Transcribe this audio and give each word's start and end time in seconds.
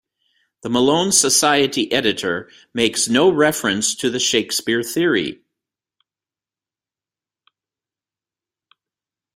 The 0.63 0.69
Malone 0.71 1.11
Society 1.11 1.91
editor 1.91 2.49
makes 2.73 3.07
no 3.07 3.29
reference 3.29 3.93
to 3.97 4.09
the 4.09 4.19
Shakespeare 4.19 4.81
theory. 4.81 5.43